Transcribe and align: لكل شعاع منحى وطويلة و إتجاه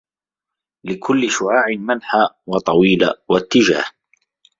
لكل 0.83 1.29
شعاع 1.31 1.65
منحى 1.77 2.29
وطويلة 2.47 3.13
و 3.29 3.37
إتجاه 3.37 3.85